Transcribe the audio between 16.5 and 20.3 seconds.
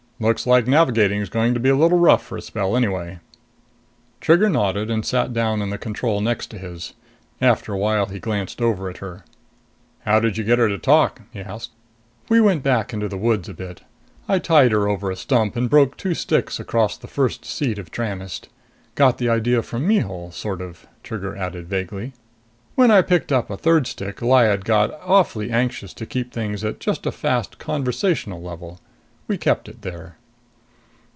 across the first seat of Tranest. Got the idea from Mihul